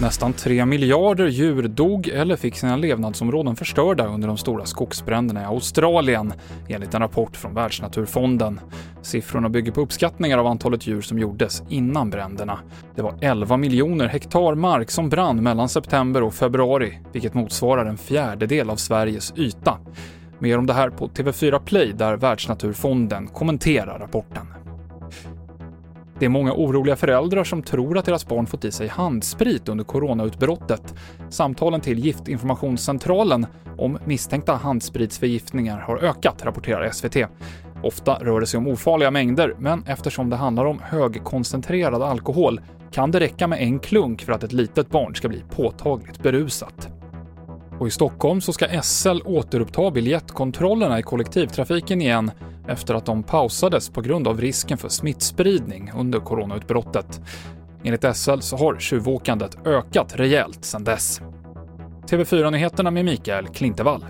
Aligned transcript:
Nästan 0.00 0.32
3 0.32 0.66
miljarder 0.66 1.26
djur 1.26 1.62
dog 1.62 2.08
eller 2.08 2.36
fick 2.36 2.56
sina 2.56 2.76
levnadsområden 2.76 3.56
förstörda 3.56 4.06
under 4.06 4.28
de 4.28 4.36
stora 4.36 4.64
skogsbränderna 4.64 5.42
i 5.42 5.44
Australien, 5.44 6.32
enligt 6.68 6.94
en 6.94 7.00
rapport 7.00 7.36
från 7.36 7.54
Världsnaturfonden. 7.54 8.60
Siffrorna 9.02 9.48
bygger 9.48 9.72
på 9.72 9.80
uppskattningar 9.80 10.38
av 10.38 10.46
antalet 10.46 10.86
djur 10.86 11.00
som 11.00 11.18
gjordes 11.18 11.62
innan 11.68 12.10
bränderna. 12.10 12.58
Det 12.94 13.02
var 13.02 13.14
11 13.20 13.56
miljoner 13.56 14.06
hektar 14.06 14.54
mark 14.54 14.90
som 14.90 15.08
brann 15.08 15.42
mellan 15.42 15.68
september 15.68 16.22
och 16.22 16.34
februari, 16.34 16.98
vilket 17.12 17.34
motsvarar 17.34 17.86
en 17.86 17.98
fjärdedel 17.98 18.70
av 18.70 18.76
Sveriges 18.76 19.32
yta. 19.36 19.78
Mer 20.38 20.58
om 20.58 20.66
det 20.66 20.72
här 20.72 20.90
på 20.90 21.08
TV4 21.08 21.58
Play 21.58 21.92
där 21.92 22.16
Världsnaturfonden 22.16 23.26
kommenterar 23.26 23.98
rapporten. 23.98 24.46
Det 26.18 26.24
är 26.24 26.28
många 26.28 26.52
oroliga 26.52 26.96
föräldrar 26.96 27.44
som 27.44 27.62
tror 27.62 27.98
att 27.98 28.04
deras 28.04 28.26
barn 28.26 28.46
fått 28.46 28.64
i 28.64 28.72
sig 28.72 28.88
handsprit 28.88 29.68
under 29.68 29.84
coronautbrottet. 29.84 30.94
Samtalen 31.30 31.80
till 31.80 31.98
Giftinformationscentralen 31.98 33.46
om 33.78 33.98
misstänkta 34.04 34.54
handspritsförgiftningar 34.54 35.78
har 35.80 35.96
ökat, 35.96 36.44
rapporterar 36.44 36.90
SVT. 36.90 37.16
Ofta 37.82 38.14
rör 38.14 38.40
det 38.40 38.46
sig 38.46 38.58
om 38.58 38.68
ofarliga 38.68 39.10
mängder, 39.10 39.54
men 39.58 39.84
eftersom 39.86 40.30
det 40.30 40.36
handlar 40.36 40.64
om 40.64 40.80
högkoncentrerad 40.82 42.02
alkohol 42.02 42.60
kan 42.90 43.10
det 43.10 43.20
räcka 43.20 43.46
med 43.46 43.62
en 43.62 43.78
klunk 43.78 44.22
för 44.22 44.32
att 44.32 44.42
ett 44.42 44.52
litet 44.52 44.90
barn 44.90 45.14
ska 45.14 45.28
bli 45.28 45.42
påtagligt 45.50 46.22
berusat. 46.22 46.87
Och 47.78 47.86
i 47.88 47.90
Stockholm 47.90 48.40
så 48.40 48.52
ska 48.52 48.82
SL 48.82 49.20
återuppta 49.24 49.90
biljettkontrollerna 49.90 50.98
i 50.98 51.02
kollektivtrafiken 51.02 52.00
igen 52.00 52.30
efter 52.68 52.94
att 52.94 53.06
de 53.06 53.22
pausades 53.22 53.88
på 53.88 54.00
grund 54.00 54.28
av 54.28 54.40
risken 54.40 54.78
för 54.78 54.88
smittspridning 54.88 55.92
under 55.96 56.20
coronautbrottet. 56.20 57.20
Enligt 57.84 58.16
SL 58.16 58.40
så 58.40 58.56
har 58.56 58.78
tjuvåkandet 58.78 59.66
ökat 59.66 60.12
rejält 60.16 60.64
sedan 60.64 60.84
dess. 60.84 61.20
TV4-nyheterna 62.06 62.90
med 62.90 63.04
Mikael 63.04 63.48
Klintevall. 63.48 64.04